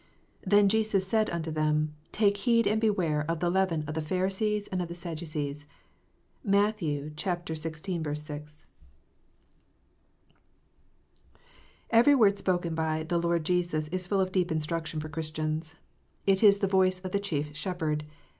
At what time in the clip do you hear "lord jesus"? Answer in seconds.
13.21-13.87